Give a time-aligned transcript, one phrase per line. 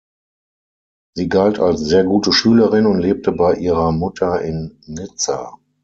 [1.13, 5.59] Sie galt als sehr gute Schülerin und lebte bei ihrer Mutter in Nizza.